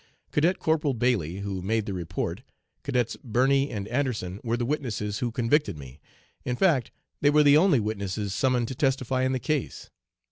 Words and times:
Cadet 0.31 0.57
Corporal 0.57 0.95
Bailey, 0.95 1.41
who 1.41 1.61
made 1.61 1.85
the 1.85 1.93
report, 1.93 2.41
Cadets 2.81 3.17
Birney 3.23 3.69
and 3.69 3.87
Anderson 3.89 4.39
were 4.43 4.57
the 4.57 4.65
witnesses 4.65 5.19
who 5.19 5.29
convicted 5.31 5.77
me; 5.77 5.99
in 6.43 6.55
fact 6.55 6.89
they 7.21 7.29
were 7.29 7.43
the 7.43 7.57
only 7.57 7.79
witnesses 7.79 8.33
summoned 8.33 8.67
to 8.69 8.73
testify 8.73 9.21
in 9.21 9.31
the 9.31 9.37
case. 9.37 9.91